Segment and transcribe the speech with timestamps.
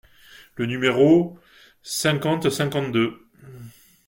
[0.55, 1.37] Le numéro
[1.83, 3.19] cinquante-cinquante-deux.